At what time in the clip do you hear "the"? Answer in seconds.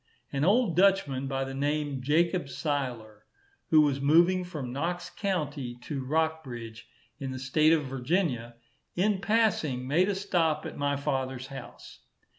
1.43-1.53, 7.31-7.37